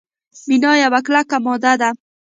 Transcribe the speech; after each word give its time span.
مینا 0.47 0.71
یوه 0.83 0.99
کلکه 1.07 1.37
ماده 1.45 1.73
ده. 1.81 1.89